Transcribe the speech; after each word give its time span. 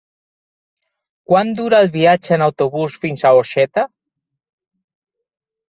Quant 1.31 1.51
dura 1.59 1.83
el 1.85 1.91
viatge 1.97 2.33
en 2.39 2.45
autobús 2.47 2.97
fins 3.05 3.23
a 3.23 3.35
Orxeta? 3.43 3.87